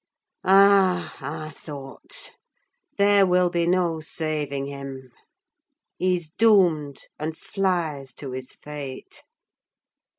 Ah, 0.43 1.15
I 1.21 1.51
thought, 1.51 2.31
there 2.97 3.23
will 3.23 3.51
be 3.51 3.67
no 3.67 3.99
saving 3.99 4.65
him: 4.65 5.11
he's 5.99 6.31
doomed, 6.31 7.03
and 7.19 7.37
flies 7.37 8.15
to 8.15 8.31
his 8.31 8.51
fate! 8.53 9.21